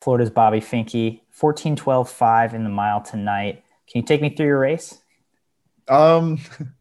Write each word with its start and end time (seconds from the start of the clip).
Florida's 0.00 0.30
Bobby 0.30 0.60
Finke, 0.60 1.20
14 1.30 1.76
12 1.76 2.10
5 2.10 2.54
in 2.54 2.64
the 2.64 2.70
mile 2.70 3.02
tonight. 3.02 3.62
Can 3.90 4.00
you 4.00 4.06
take 4.06 4.22
me 4.22 4.30
through 4.30 4.46
your 4.46 4.58
race? 4.58 4.98
Um, 5.88 6.38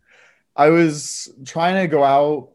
I 0.55 0.69
was 0.69 1.29
trying 1.45 1.81
to 1.81 1.87
go 1.87 2.03
out 2.03 2.49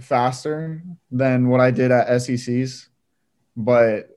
faster 0.00 0.82
than 1.10 1.48
what 1.48 1.60
I 1.60 1.70
did 1.70 1.90
at 1.90 2.20
SEC's, 2.20 2.88
but 3.56 4.16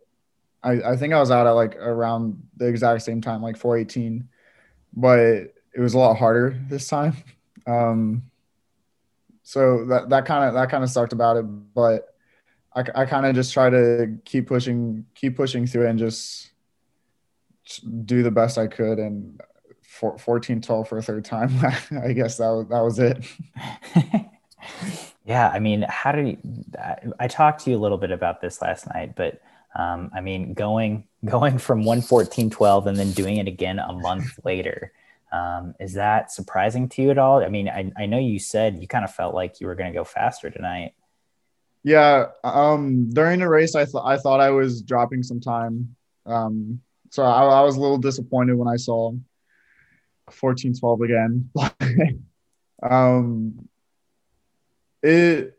I, 0.61 0.73
I 0.81 0.97
think 0.97 1.13
I 1.13 1.19
was 1.19 1.31
out 1.31 1.47
at 1.47 1.51
like 1.51 1.75
around 1.77 2.41
the 2.57 2.67
exact 2.67 3.01
same 3.03 3.21
time, 3.21 3.41
like 3.41 3.57
418, 3.57 4.27
but 4.93 5.19
it 5.19 5.79
was 5.79 5.93
a 5.93 5.97
lot 5.97 6.15
harder 6.15 6.59
this 6.69 6.87
time. 6.87 7.15
Um, 7.65 8.23
so 9.43 9.85
that, 9.85 10.09
that 10.09 10.25
kind 10.25 10.43
of, 10.43 10.53
that 10.53 10.69
kind 10.69 10.83
of 10.83 10.89
sucked 10.89 11.13
about 11.13 11.37
it, 11.37 11.43
but 11.43 12.15
I, 12.79 13.01
I 13.01 13.05
kind 13.05 13.25
of 13.25 13.35
just 13.35 13.53
try 13.53 13.69
to 13.69 14.17
keep 14.25 14.47
pushing, 14.47 15.05
keep 15.15 15.35
pushing 15.35 15.67
through 15.67 15.87
it 15.87 15.89
and 15.89 15.99
just 15.99 16.51
do 18.05 18.23
the 18.23 18.31
best 18.31 18.57
I 18.57 18.67
could. 18.67 18.99
And 18.99 19.41
14 19.83 20.61
12 20.61 20.87
for 20.87 20.97
a 20.97 21.01
third 21.01 21.25
time, 21.25 21.51
I 22.03 22.13
guess 22.13 22.37
that 22.37 22.49
was, 22.49 22.67
that 22.69 22.81
was 22.81 22.99
it. 22.99 23.25
yeah. 25.25 25.49
I 25.49 25.59
mean, 25.59 25.85
how 25.89 26.11
did 26.11 26.27
you, 26.27 26.37
I 27.19 27.27
talked 27.27 27.63
to 27.65 27.71
you 27.71 27.77
a 27.77 27.79
little 27.79 27.97
bit 27.97 28.11
about 28.11 28.41
this 28.41 28.61
last 28.61 28.87
night, 28.93 29.15
but 29.15 29.41
um, 29.75 30.09
I 30.15 30.21
mean, 30.21 30.53
going, 30.53 31.05
going 31.25 31.57
from 31.57 31.79
114 31.79 32.49
12 32.49 32.87
and 32.87 32.97
then 32.97 33.11
doing 33.11 33.37
it 33.37 33.47
again 33.47 33.79
a 33.79 33.93
month 33.93 34.39
later, 34.43 34.93
um, 35.31 35.75
is 35.79 35.93
that 35.93 36.31
surprising 36.31 36.89
to 36.89 37.01
you 37.01 37.11
at 37.11 37.17
all? 37.17 37.43
I 37.43 37.49
mean, 37.49 37.69
I, 37.69 37.91
I 37.97 38.05
know 38.05 38.17
you 38.17 38.39
said 38.39 38.81
you 38.81 38.87
kind 38.87 39.05
of 39.05 39.13
felt 39.13 39.35
like 39.35 39.61
you 39.61 39.67
were 39.67 39.75
going 39.75 39.91
to 39.91 39.97
go 39.97 40.03
faster 40.03 40.49
tonight. 40.49 40.93
Yeah. 41.83 42.27
Um, 42.43 43.09
during 43.09 43.39
the 43.39 43.49
race, 43.49 43.75
I 43.75 43.85
thought 43.85 44.05
I 44.05 44.17
thought 44.17 44.39
I 44.39 44.49
was 44.51 44.81
dropping 44.81 45.23
some 45.23 45.39
time. 45.39 45.95
Um, 46.25 46.81
so 47.09 47.23
I, 47.23 47.43
I 47.43 47.61
was 47.61 47.75
a 47.75 47.79
little 47.79 47.97
disappointed 47.97 48.55
when 48.55 48.67
I 48.67 48.75
saw 48.75 49.13
14 50.31 50.77
12 50.77 51.01
again. 51.01 51.49
um, 52.83 53.67
it, 55.01 55.57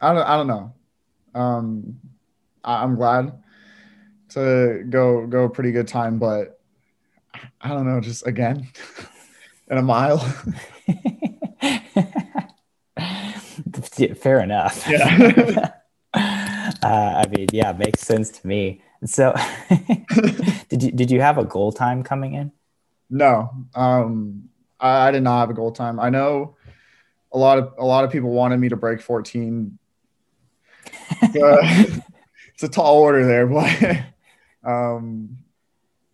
I 0.00 0.12
don't, 0.12 0.26
I 0.26 0.36
don't 0.36 0.46
know. 0.46 0.74
Um, 1.34 2.00
I, 2.62 2.82
I'm 2.82 2.96
glad 2.96 3.42
to 4.30 4.84
go, 4.88 5.26
go 5.26 5.44
a 5.44 5.50
pretty 5.50 5.72
good 5.72 5.88
time, 5.88 6.18
but 6.18 6.60
I 7.60 7.68
don't 7.68 7.86
know, 7.86 8.00
just 8.00 8.26
again 8.26 8.68
in 9.70 9.78
a 9.78 9.82
mile. 9.82 10.18
Fair 13.94 14.40
enough. 14.40 14.84
Yeah. 14.88 15.72
uh, 16.14 16.20
I 16.82 17.24
mean, 17.28 17.48
yeah, 17.52 17.72
makes 17.72 18.00
sense 18.00 18.30
to 18.30 18.46
me. 18.46 18.82
So, 19.04 19.34
did 20.68 20.82
you 20.82 20.92
did 20.92 21.10
you 21.10 21.20
have 21.20 21.38
a 21.38 21.44
goal 21.44 21.72
time 21.72 22.02
coming 22.02 22.34
in? 22.34 22.52
No, 23.10 23.50
um, 23.74 24.48
I, 24.80 25.08
I, 25.08 25.10
did 25.10 25.22
not 25.22 25.40
have 25.40 25.50
a 25.50 25.54
goal 25.54 25.72
time. 25.72 26.00
I 26.00 26.08
know 26.08 26.56
a 27.32 27.38
lot 27.38 27.58
of 27.58 27.74
a 27.78 27.84
lot 27.84 28.04
of 28.04 28.10
people 28.10 28.30
wanted 28.30 28.58
me 28.58 28.70
to 28.70 28.76
break 28.76 29.00
14. 29.00 29.78
it's 31.22 32.62
a 32.62 32.68
tall 32.68 32.98
order 32.98 33.26
there, 33.26 33.46
but 33.46 34.04
um, 34.64 35.38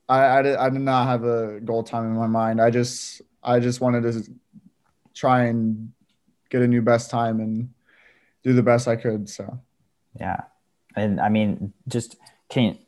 I, 0.09 0.39
I 0.39 0.43
did, 0.43 0.57
I 0.57 0.71
did 0.71 0.81
not 0.81 1.07
have 1.07 1.25
a 1.25 1.61
goal 1.61 1.85
time 1.85 2.07
in 2.07 2.17
my 2.17 2.27
mind. 2.27 2.61
I 2.61 2.71
just 2.71 3.23
I 3.43 3.61
just 3.61 3.81
wanted 3.81 4.03
to 4.03 4.31
try 5.15 5.45
and 5.45 5.93
get 6.51 6.63
a 6.63 6.69
new 6.69 6.83
best 6.83 7.11
time 7.11 7.41
and 7.41 7.71
do 8.43 8.53
the 8.53 8.63
best 8.63 8.89
I 8.89 8.97
could. 8.97 9.29
So 9.29 9.61
yeah, 10.19 10.43
and 10.97 11.21
I 11.21 11.29
mean, 11.29 11.73
just 11.89 12.17
can 12.49 12.79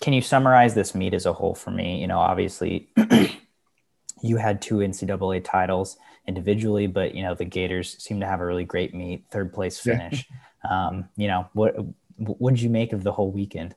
can 0.00 0.12
you 0.12 0.22
summarize 0.22 0.74
this 0.74 0.94
meet 0.94 1.14
as 1.14 1.26
a 1.26 1.32
whole 1.32 1.54
for 1.54 1.70
me? 1.70 2.00
You 2.00 2.06
know, 2.06 2.18
obviously, 2.18 2.88
you 4.22 4.36
had 4.36 4.62
two 4.62 4.76
NCAA 4.76 5.44
titles 5.44 5.96
individually, 6.26 6.86
but 6.86 7.14
you 7.14 7.22
know 7.22 7.34
the 7.34 7.44
Gators 7.44 7.96
seem 8.02 8.20
to 8.20 8.26
have 8.26 8.40
a 8.40 8.46
really 8.46 8.64
great 8.64 8.94
meet, 8.94 9.24
third 9.30 9.52
place 9.52 9.78
finish. 9.80 10.24
um, 10.68 11.08
you 11.16 11.28
know, 11.28 11.48
what 11.54 11.74
what 12.16 12.54
did 12.54 12.62
you 12.62 12.70
make 12.70 12.92
of 12.92 13.02
the 13.02 13.12
whole 13.12 13.30
weekend? 13.30 13.74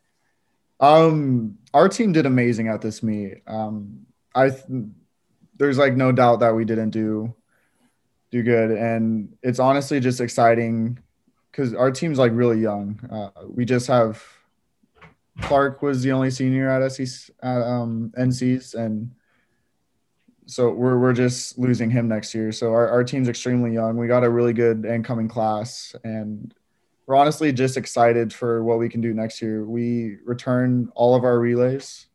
Um, 0.79 1.57
our 1.73 1.88
team 1.88 2.12
did 2.12 2.25
amazing 2.25 2.68
at 2.68 2.81
this 2.81 3.01
meet. 3.01 3.41
Um, 3.47 4.06
I 4.34 4.50
th- 4.50 4.85
there's 5.57 5.78
like 5.78 5.95
no 5.95 6.12
doubt 6.12 6.41
that 6.41 6.53
we 6.53 6.66
didn't 6.66 6.89
do 6.89 7.34
do 8.35 8.44
good, 8.44 8.72
and 8.72 9.34
it's 9.41 9.59
honestly 9.59 10.00
just 10.00 10.19
exciting 10.19 11.00
because 11.51 11.73
our 11.73 11.90
team's 11.90 12.19
like 12.19 12.34
really 12.34 12.59
young. 12.59 13.00
Uh, 13.09 13.29
we 13.47 13.63
just 13.63 13.88
have 13.88 14.22
Clark 15.41 15.81
was 15.81 16.03
the 16.03 16.12
only 16.12 16.31
senior 16.31 16.69
at 16.69 16.81
at 16.81 17.62
um, 17.62 18.12
NC's, 18.18 18.74
and 18.74 19.12
so 20.47 20.69
we're 20.69 21.00
we're 21.00 21.13
just 21.13 21.57
losing 21.57 21.90
him 21.90 22.09
next 22.09 22.35
year. 22.35 22.51
So 22.51 22.72
our, 22.72 22.90
our 22.90 23.03
team's 23.06 23.29
extremely 23.29 23.74
young. 23.74 23.95
We 23.95 24.07
got 24.07 24.25
a 24.25 24.29
really 24.29 24.53
good 24.53 24.85
incoming 24.85 25.29
class, 25.29 25.95
and 26.03 26.53
we're 27.06 27.16
honestly 27.16 27.53
just 27.53 27.78
excited 27.78 28.34
for 28.34 28.63
what 28.66 28.79
we 28.79 28.90
can 28.90 29.00
do 29.00 29.13
next 29.13 29.41
year. 29.41 29.63
We 29.66 30.18
return 30.25 30.91
all 30.94 31.16
of 31.16 31.24
our 31.24 31.40
relays, 31.40 32.07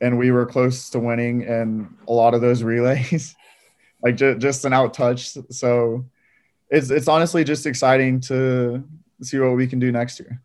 and 0.00 0.18
we 0.18 0.30
were 0.30 0.46
close 0.46 0.88
to 0.90 0.98
winning 0.98 1.42
in 1.42 1.94
a 2.06 2.12
lot 2.12 2.32
of 2.32 2.40
those 2.40 2.62
relays, 2.74 3.36
like 4.02 4.16
ju- 4.16 4.38
just 4.38 4.64
an 4.64 4.72
out 4.72 4.94
touch. 4.94 5.36
So 5.50 6.04
it's 6.70 6.90
it's 6.90 7.08
honestly 7.08 7.44
just 7.44 7.66
exciting 7.66 8.20
to 8.22 8.84
see 9.22 9.38
what 9.38 9.56
we 9.56 9.66
can 9.66 9.78
do 9.78 9.90
next 9.90 10.20
year. 10.20 10.40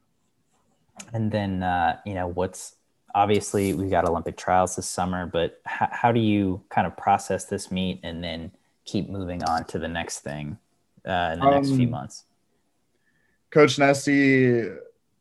And 1.14 1.32
then 1.32 1.64
uh, 1.64 1.98
you 2.06 2.14
know 2.14 2.28
what's 2.28 2.76
obviously 3.16 3.74
we've 3.74 3.92
got 3.92 4.06
Olympic 4.06 4.38
trials 4.38 4.76
this 4.76 4.88
summer, 4.88 5.26
but 5.26 5.62
h- 5.68 5.90
how 5.92 6.12
do 6.12 6.20
you 6.20 6.64
kind 6.70 6.88
of 6.88 6.98
process 6.98 7.46
this 7.46 7.72
meet 7.72 8.00
and 8.04 8.24
then 8.24 8.52
keep 8.86 9.10
moving 9.10 9.44
on 9.44 9.66
to 9.66 9.80
the 9.80 9.88
next 9.88 10.20
thing 10.20 10.58
uh, 11.08 11.32
in 11.34 11.40
the 11.40 11.46
um, 11.46 11.52
next 11.52 11.70
few 11.70 11.86
um, 11.86 11.92
months? 11.92 12.24
Coach 13.52 13.78
Nesty 13.78 14.68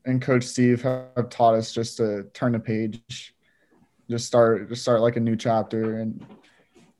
and 0.06 0.22
Coach 0.22 0.44
Steve 0.44 0.82
have 0.82 1.28
taught 1.28 1.54
us 1.54 1.72
just 1.72 1.99
to 1.99 2.25
turn 2.32 2.53
the 2.53 2.59
page, 2.59 3.34
just 4.09 4.26
start, 4.26 4.69
just 4.70 4.82
start 4.82 5.03
like 5.03 5.16
a 5.16 5.20
new 5.20 5.37
chapter, 5.37 6.00
and 6.00 6.25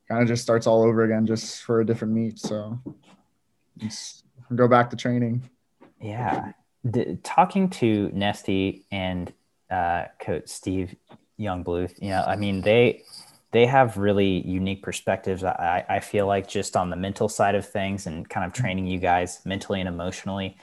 kind 0.07 0.21
of 0.21 0.27
just 0.27 0.43
starts 0.43 0.67
all 0.67 0.83
over 0.83 1.03
again, 1.03 1.25
just 1.25 1.63
for 1.63 1.81
a 1.81 1.85
different 1.85 2.13
meet. 2.13 2.39
So, 2.39 2.79
go 4.55 4.67
back 4.67 4.89
to 4.91 4.95
training. 4.95 5.49
Yeah, 6.01 6.51
the, 6.83 7.17
talking 7.23 7.69
to 7.71 8.09
Nesty 8.13 8.85
and 8.91 9.31
uh, 9.69 10.05
Coach 10.19 10.49
Steve 10.49 10.95
Jungbluth, 11.39 12.01
you 12.01 12.09
know, 12.09 12.23
I 12.25 12.35
mean 12.35 12.61
they 12.61 13.03
they 13.51 13.65
have 13.65 13.97
really 13.97 14.45
unique 14.47 14.81
perspectives. 14.81 15.43
I, 15.43 15.85
I 15.87 15.99
feel 15.99 16.25
like 16.25 16.47
just 16.47 16.75
on 16.75 16.89
the 16.89 16.95
mental 16.95 17.29
side 17.29 17.55
of 17.55 17.67
things 17.67 18.07
and 18.07 18.27
kind 18.27 18.45
of 18.45 18.53
training 18.53 18.87
you 18.87 18.99
guys 18.99 19.41
mentally 19.45 19.79
and 19.79 19.87
emotionally 19.87 20.57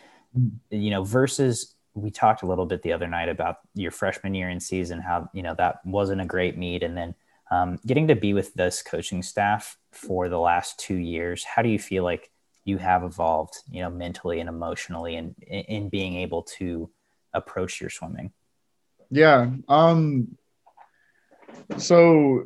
you 0.70 0.90
know, 0.90 1.04
versus 1.04 1.74
we 1.94 2.10
talked 2.10 2.42
a 2.42 2.46
little 2.46 2.66
bit 2.66 2.82
the 2.82 2.92
other 2.92 3.08
night 3.08 3.28
about 3.28 3.56
your 3.74 3.90
freshman 3.90 4.34
year 4.34 4.48
in 4.48 4.60
season, 4.60 5.00
how, 5.00 5.28
you 5.32 5.42
know, 5.42 5.54
that 5.56 5.84
wasn't 5.84 6.20
a 6.20 6.24
great 6.24 6.56
meet. 6.56 6.82
And 6.82 6.96
then 6.96 7.14
um, 7.50 7.78
getting 7.84 8.08
to 8.08 8.14
be 8.14 8.32
with 8.32 8.54
this 8.54 8.82
coaching 8.82 9.22
staff 9.22 9.76
for 9.90 10.28
the 10.28 10.38
last 10.38 10.78
two 10.78 10.94
years, 10.94 11.44
how 11.44 11.62
do 11.62 11.68
you 11.68 11.78
feel 11.78 12.04
like 12.04 12.30
you 12.64 12.78
have 12.78 13.02
evolved, 13.02 13.54
you 13.70 13.82
know, 13.82 13.90
mentally 13.90 14.38
and 14.38 14.48
emotionally 14.48 15.16
and 15.16 15.34
in, 15.46 15.60
in 15.62 15.88
being 15.88 16.16
able 16.16 16.42
to 16.42 16.90
approach 17.34 17.80
your 17.80 17.90
swimming? 17.90 18.32
Yeah. 19.10 19.50
Um, 19.68 20.36
so 21.76 22.44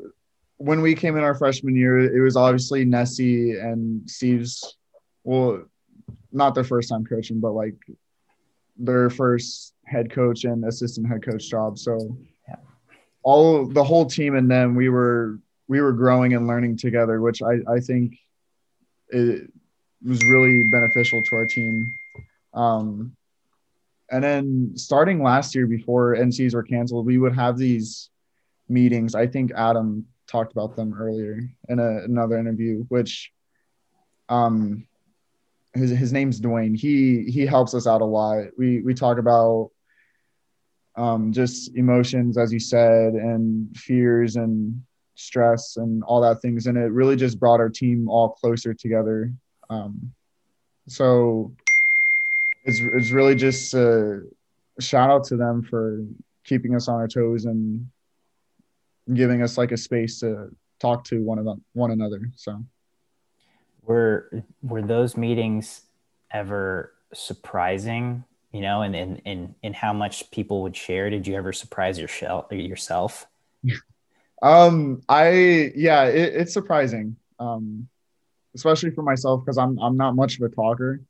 when 0.57 0.81
we 0.81 0.95
came 0.95 1.19
in 1.19 1.25
our 1.25 1.35
freshman 1.35 1.77
year, 1.77 1.99
it 1.99 2.23
was 2.23 2.37
obviously 2.37 2.87
Nesty 2.87 3.59
and 3.59 4.09
Steve's, 4.09 4.79
well, 5.23 5.65
not 6.33 6.55
their 6.55 6.65
first 6.65 6.89
time 6.89 7.05
coaching, 7.05 7.41
but 7.41 7.53
like 7.53 7.77
their 8.79 9.11
first 9.11 9.75
head 9.85 10.11
coach 10.11 10.45
and 10.45 10.65
assistant 10.65 11.07
head 11.07 11.23
coach 11.23 11.51
job. 11.51 11.79
So. 11.79 12.17
All 13.25 13.67
the 13.67 13.83
whole 13.83 14.07
team 14.07 14.37
and 14.37 14.51
them, 14.51 14.75
we 14.75 14.89
were 14.89 15.39
we 15.67 15.81
were 15.81 15.93
growing 15.93 16.35
and 16.35 16.47
learning 16.47 16.77
together, 16.77 17.21
which 17.21 17.43
I, 17.43 17.55
I 17.73 17.81
think 17.81 18.15
it 19.09 19.51
was 20.05 20.25
really 20.27 20.63
beneficial 20.71 21.23
to 21.23 21.37
our 21.37 21.47
team. 21.47 21.91
Um, 22.53 23.17
and 24.11 24.23
then 24.23 24.73
starting 24.77 25.23
last 25.23 25.55
year 25.55 25.67
before 25.67 26.15
NCs 26.15 26.55
were 26.55 26.63
canceled, 26.63 27.07
we 27.07 27.17
would 27.17 27.35
have 27.35 27.57
these 27.57 28.11
meetings. 28.69 29.15
I 29.15 29.27
think 29.27 29.53
Adam 29.57 30.07
talked 30.27 30.53
about 30.53 30.77
them 30.77 30.95
earlier 30.95 31.41
in 31.71 31.79
a, 31.79 32.05
another 32.05 32.39
interview, 32.39 32.85
which 32.89 33.33
um, 34.29 34.87
his 35.73 35.91
his 35.91 36.13
name's 36.13 36.41
Dwayne. 36.41 36.77
He 36.77 37.25
he 37.25 37.47
helps 37.47 37.75
us 37.75 37.87
out 37.87 38.03
a 38.03 38.05
lot. 38.05 38.49
We 38.59 38.83
we 38.83 38.93
talk 38.93 39.19
about 39.19 39.71
um, 40.97 41.33
just 41.33 41.75
emotions, 41.77 42.39
as 42.39 42.53
you 42.53 42.61
said, 42.61 43.15
and 43.15 43.77
fears 43.77 44.37
and 44.37 44.81
stress 45.15 45.77
and 45.77 46.03
all 46.05 46.21
that 46.21 46.41
things, 46.41 46.67
and 46.67 46.77
it 46.77 46.93
really 46.93 47.17
just 47.17 47.39
brought 47.39 47.61
our 47.61 47.69
team 47.69 48.09
all 48.09 48.31
closer 48.31 48.75
together. 48.75 49.33
Um, 49.71 50.13
so 50.89 51.53
it's 52.65 52.81
it's 52.81 53.11
really 53.11 53.35
just 53.35 53.75
a 53.75 54.23
shout 54.81 55.11
out 55.11 55.25
to 55.25 55.37
them 55.37 55.63
for 55.63 56.05
keeping 56.45 56.75
us 56.75 56.89
on 56.89 56.97
our 56.97 57.09
toes 57.09 57.45
and 57.45 57.87
giving 59.13 59.43
us 59.43 59.59
like 59.59 59.73
a 59.73 59.77
space 59.77 60.21
to 60.21 60.49
talk 60.81 61.05
to 61.05 61.23
one 61.23 61.39
of 61.39 61.47
one 61.73 61.91
another. 61.91 62.21
So 62.37 62.63
were 63.83 64.45
were 64.63 64.83
those 64.83 65.17
meetings 65.17 65.83
ever 66.31 66.93
surprising? 67.13 68.25
You 68.55 68.61
know, 68.61 68.83
and 68.83 68.95
and 68.95 69.21
and 69.27 69.55
in 69.65 69.73
how 69.73 69.93
much 69.93 70.31
people 70.31 70.63
would 70.63 70.77
share? 70.77 71.11
Did 71.11 71.27
you 71.27 71.35
ever 71.35 71.53
surprise 71.53 71.99
yourself 71.99 72.53
yourself? 72.53 73.27
um, 74.43 75.03
I 75.09 75.73
yeah, 75.75 76.05
it, 76.05 76.37
it's 76.37 76.53
surprising. 76.53 77.17
Um, 77.41 77.89
especially 78.55 78.93
for 78.93 79.03
myself 79.03 79.45
because 79.45 79.59
I'm 79.59 79.77
I'm 79.81 79.97
not 79.97 80.15
much 80.15 80.39
of 80.39 80.43
a 80.43 80.55
talker, 80.55 81.01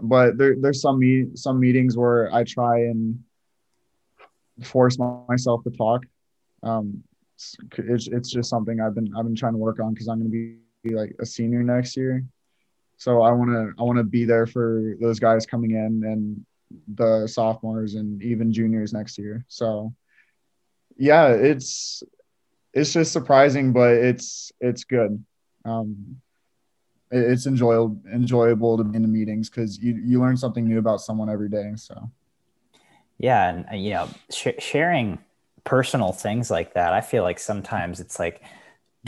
but 0.00 0.38
there 0.38 0.56
there's 0.58 0.80
some 0.80 0.98
meet 0.98 1.36
some 1.36 1.60
meetings 1.60 1.94
where 1.94 2.34
I 2.34 2.44
try 2.44 2.78
and 2.78 3.22
force 4.62 4.98
myself 5.28 5.64
to 5.64 5.70
talk. 5.70 6.06
Um, 6.62 7.04
it's, 7.76 8.08
it's 8.08 8.30
just 8.30 8.48
something 8.48 8.80
I've 8.80 8.94
been 8.94 9.14
I've 9.14 9.24
been 9.24 9.36
trying 9.36 9.52
to 9.52 9.58
work 9.58 9.78
on 9.78 9.92
because 9.92 10.08
I'm 10.08 10.20
going 10.20 10.32
to 10.32 10.58
be 10.88 10.94
like 10.94 11.14
a 11.20 11.26
senior 11.26 11.62
next 11.62 11.98
year. 11.98 12.24
So 12.96 13.20
I 13.20 13.30
want 13.32 13.50
to 13.50 13.74
I 13.78 13.82
want 13.82 13.98
to 13.98 14.04
be 14.04 14.24
there 14.24 14.46
for 14.46 14.96
those 15.02 15.18
guys 15.18 15.44
coming 15.44 15.72
in 15.72 16.02
and 16.02 16.46
the 16.94 17.26
sophomores 17.26 17.94
and 17.94 18.22
even 18.22 18.52
juniors 18.52 18.92
next 18.92 19.18
year. 19.18 19.44
So 19.48 19.94
yeah, 20.96 21.28
it's 21.28 22.02
it's 22.74 22.92
just 22.92 23.12
surprising, 23.12 23.72
but 23.72 23.92
it's 23.94 24.52
it's 24.60 24.84
good. 24.84 25.24
Um, 25.64 26.20
it's 27.10 27.46
enjoyable 27.46 28.00
enjoyable 28.12 28.76
to 28.76 28.84
be 28.84 28.96
in 28.96 29.02
the 29.02 29.08
meetings 29.08 29.48
because 29.48 29.78
you 29.78 30.00
you 30.04 30.20
learn 30.20 30.36
something 30.36 30.66
new 30.68 30.78
about 30.78 31.00
someone 31.00 31.30
every 31.30 31.48
day. 31.48 31.72
So 31.76 32.10
yeah, 33.18 33.50
and 33.50 33.66
uh, 33.70 33.74
you 33.74 33.90
know, 33.90 34.08
sh- 34.30 34.58
sharing 34.58 35.18
personal 35.64 36.12
things 36.12 36.50
like 36.50 36.74
that, 36.74 36.92
I 36.92 37.00
feel 37.00 37.22
like 37.22 37.38
sometimes 37.38 38.00
it's 38.00 38.18
like, 38.18 38.42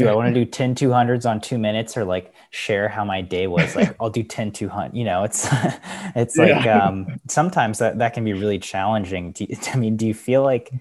do 0.00 0.08
I 0.08 0.14
want 0.14 0.34
to 0.34 0.44
do 0.44 0.50
10 0.50 0.74
200s 0.74 1.28
on 1.28 1.40
two 1.40 1.58
minutes 1.58 1.96
or 1.96 2.04
like 2.04 2.32
share 2.50 2.88
how 2.88 3.04
my 3.04 3.20
day 3.20 3.46
was? 3.46 3.76
Like, 3.76 3.94
I'll 4.00 4.10
do 4.10 4.22
10 4.22 4.52
200. 4.52 4.96
You 4.96 5.04
know, 5.04 5.24
it's 5.24 5.46
it's 6.16 6.36
like 6.36 6.66
um, 6.66 7.20
sometimes 7.28 7.78
that 7.78 7.98
that 7.98 8.14
can 8.14 8.24
be 8.24 8.32
really 8.32 8.58
challenging. 8.58 9.34
You, 9.38 9.56
I 9.72 9.76
mean, 9.76 9.96
do 9.96 10.06
you 10.06 10.14
feel 10.14 10.42
like 10.42 10.72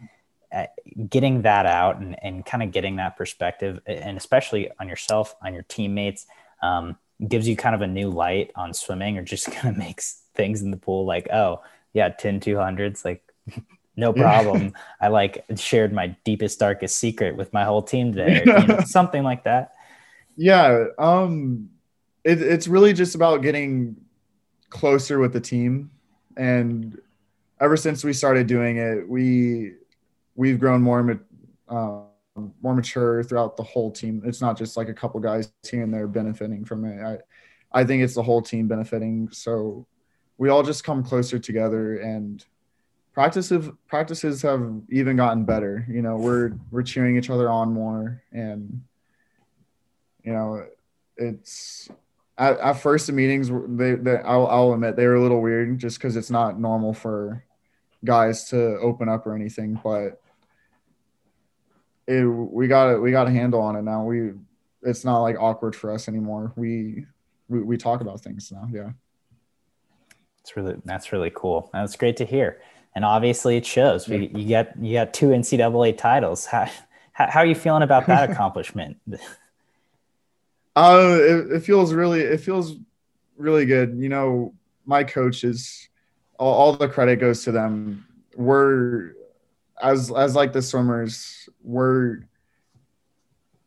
uh, 0.52 0.66
getting 1.08 1.44
that 1.44 1.66
out 1.66 2.00
and, 2.00 2.16
and 2.24 2.46
kind 2.46 2.64
of 2.64 2.72
getting 2.72 2.96
that 2.96 3.18
perspective, 3.18 3.80
and 3.86 4.18
especially 4.18 4.72
on 4.80 4.88
yourself, 4.88 5.36
on 5.44 5.54
your 5.54 5.64
teammates, 5.64 6.26
um, 6.64 6.98
gives 7.28 7.48
you 7.48 7.56
kind 7.56 7.76
of 7.76 7.82
a 7.82 7.88
new 7.88 8.10
light 8.10 8.52
on 8.56 8.74
swimming, 8.74 9.18
or 9.18 9.24
just 9.24 9.52
kind 9.52 9.70
of 9.70 9.78
makes 9.78 10.24
things 10.36 10.62
in 10.62 10.72
the 10.72 10.78
pool 10.78 11.06
like, 11.06 11.28
oh, 11.32 11.62
yeah, 11.94 12.10
10 12.10 12.40
200s, 12.40 13.06
like 13.06 13.24
no 14.00 14.14
problem. 14.26 14.74
I 15.00 15.10
like 15.10 15.46
shared 15.56 15.94
my 15.94 16.16
deepest, 16.24 16.60
darkest 16.60 16.98
secret 16.98 17.36
with 17.36 17.52
my 17.54 17.64
whole 17.64 17.84
team 17.84 18.14
today, 18.14 18.44
you 18.46 18.68
know, 18.68 18.80
something 18.86 19.24
like 19.24 19.44
that. 19.44 19.74
Yeah. 20.36 20.86
Um, 20.98 21.70
it, 22.24 22.42
it's 22.42 22.68
really 22.68 22.94
just 22.94 23.16
about 23.16 23.42
getting 23.42 23.98
closer 24.70 25.20
with 25.20 25.34
the 25.34 25.42
team. 25.42 25.92
And 26.38 27.00
ever 27.60 27.76
since 27.76 28.04
we 28.04 28.14
started 28.14 28.48
doing 28.48 28.78
it, 28.78 29.08
we, 29.08 29.74
we've 30.36 30.60
grown 30.60 30.82
more, 30.82 31.20
uh, 31.68 32.02
more 32.62 32.74
mature 32.74 33.24
throughout 33.24 33.58
the 33.58 33.64
whole 33.64 33.92
team. 33.92 34.22
It's 34.26 34.42
not 34.42 34.58
just 34.58 34.78
like 34.78 34.88
a 34.88 34.94
couple 34.94 35.20
guys 35.20 35.52
here 35.70 35.84
and 35.84 35.94
there 35.94 36.08
benefiting 36.08 36.64
from 36.64 36.86
it. 36.86 37.04
I, 37.04 37.18
I 37.82 37.84
think 37.84 38.04
it's 38.04 38.16
the 38.16 38.24
whole 38.24 38.42
team 38.42 38.68
benefiting. 38.68 39.30
So 39.32 39.86
we 40.38 40.50
all 40.50 40.64
just 40.64 40.84
come 40.84 41.04
closer 41.04 41.38
together 41.38 41.98
and 41.98 42.46
practices 43.14 43.70
practices 43.88 44.42
have 44.42 44.82
even 44.90 45.16
gotten 45.16 45.46
better. 45.46 45.86
You 45.90 46.02
know, 46.02 46.18
we're 46.18 46.54
we're 46.72 46.84
cheering 46.84 47.18
each 47.18 47.30
other 47.30 47.50
on 47.50 47.74
more 47.74 48.24
and 48.32 48.82
you 50.24 50.34
know, 50.34 50.66
it's 51.18 51.90
at, 52.38 52.60
at 52.60 52.74
first 52.74 53.08
the 53.08 53.14
meetings 53.14 53.50
they, 53.78 53.96
they 53.96 54.18
I'll, 54.18 54.48
I'll 54.48 54.74
admit 54.74 54.96
they 54.96 55.08
were 55.08 55.16
a 55.16 55.22
little 55.22 55.42
weird 55.42 55.78
just 55.80 55.98
because 55.98 56.16
it's 56.16 56.30
not 56.30 56.60
normal 56.60 56.94
for 56.94 57.44
guys 58.06 58.50
to 58.50 58.78
open 58.80 59.10
up 59.10 59.28
or 59.28 59.36
anything 59.36 59.78
but 59.84 60.22
it, 62.08 62.24
we 62.24 62.68
got 62.70 62.94
it 62.94 62.98
we 62.98 63.12
got 63.12 63.28
a 63.28 63.30
handle 63.30 63.60
on 63.60 63.76
it 63.76 63.82
now 63.82 64.06
we 64.06 64.32
it's 64.84 65.04
not 65.04 65.20
like 65.20 65.36
awkward 65.38 65.76
for 65.76 65.92
us 65.92 66.08
anymore 66.08 66.54
we 66.56 67.06
we, 67.50 67.62
we 67.62 67.76
talk 67.76 68.00
about 68.00 68.22
things 68.22 68.54
now 68.54 68.66
yeah 68.72 68.92
that's 70.50 70.58
really 70.58 70.76
that's 70.86 71.12
really 71.12 71.32
cool. 71.36 71.70
That's 71.74 71.96
great 71.96 72.18
to 72.18 72.26
hear. 72.26 72.62
And 72.96 73.06
obviously, 73.06 73.58
it 73.58 73.66
shows. 73.66 74.08
We, 74.08 74.28
you 74.28 74.46
get 74.46 74.76
you 74.80 74.94
got 74.94 75.14
two 75.14 75.28
NCAA 75.28 75.98
titles. 75.98 76.46
How, 76.46 76.70
how, 77.14 77.40
are 77.42 77.46
you 77.46 77.56
feeling 77.56 77.84
about 77.84 78.08
that 78.08 78.30
accomplishment? 78.32 78.98
uh, 80.76 81.18
it, 81.20 81.52
it, 81.52 81.64
feels 81.64 81.94
really 81.94 82.22
it 82.22 82.40
feels 82.40 82.76
really 83.38 83.66
good. 83.66 83.96
You 83.98 84.10
know, 84.10 84.54
my 84.86 85.04
coaches, 85.04 85.88
all, 86.38 86.54
all 86.54 86.74
the 86.74 86.88
credit 86.88 87.18
goes 87.18 87.44
to 87.44 87.52
them. 87.52 88.06
We're 88.36 89.14
as 89.82 90.12
as 90.12 90.36
like 90.36 90.54
the 90.54 90.62
swimmers, 90.62 91.48
we're 91.64 92.20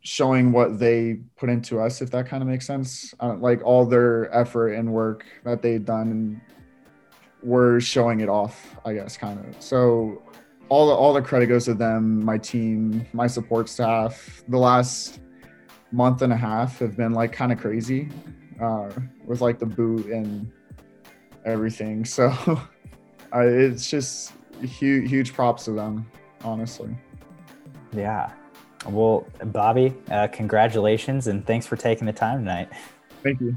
showing 0.02 0.52
what 0.52 0.78
they 0.78 1.20
put 1.36 1.48
into 1.48 1.80
us 1.80 2.02
if 2.02 2.10
that 2.10 2.26
kind 2.26 2.42
of 2.42 2.48
makes 2.48 2.66
sense 2.66 3.14
uh, 3.20 3.34
like 3.36 3.62
all 3.64 3.86
their 3.86 4.34
effort 4.34 4.72
and 4.72 4.92
work 4.92 5.24
that 5.44 5.62
they've 5.62 5.84
done 5.84 6.10
and 6.10 6.40
we're 7.43 7.81
showing 7.81 8.21
it 8.21 8.29
off, 8.29 8.77
I 8.85 8.94
guess, 8.94 9.17
kind 9.17 9.39
of. 9.39 9.61
So 9.62 10.23
all 10.69 10.87
the 10.87 10.93
all 10.94 11.12
the 11.12 11.23
credit 11.23 11.47
goes 11.47 11.65
to 11.67 11.75
them, 11.75 12.25
my 12.25 12.39
team, 12.39 13.06
my 13.12 13.27
support 13.27 13.69
staff. 13.69 14.43
The 14.49 14.59
last 14.59 15.21
month 15.91 16.23
and 16.23 16.33
a 16.33 16.37
half 16.37 16.79
have 16.79 16.97
been 16.97 17.12
like 17.12 17.33
kind 17.33 17.53
of 17.53 17.59
crazy 17.59 18.09
uh, 18.61 18.91
with 19.27 19.41
like 19.41 19.59
the 19.59 19.67
boot 19.67 20.06
and 20.06 20.50
everything. 21.44 22.05
So 22.12 22.29
uh, 23.35 23.41
it's 23.41 23.89
just 23.89 24.33
huge 24.62 25.09
huge 25.09 25.33
props 25.33 25.65
to 25.65 25.73
them, 25.73 26.11
honestly. 26.44 26.97
Yeah. 27.93 28.31
Well, 28.87 29.27
Bobby, 29.44 29.94
uh, 30.11 30.29
congratulations 30.29 31.29
and 31.29 31.47
thanks 31.47 31.67
for 31.67 31.77
taking 31.77 32.06
the 32.06 32.12
time 32.12 32.41
tonight. 32.41 32.69
Thank 33.23 33.41
you. 33.41 33.56